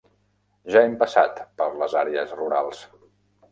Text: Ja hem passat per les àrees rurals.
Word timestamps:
Ja 0.75 0.81
hem 0.85 0.95
passat 1.03 1.43
per 1.61 1.69
les 1.83 1.95
àrees 2.01 2.35
rurals. 2.43 2.83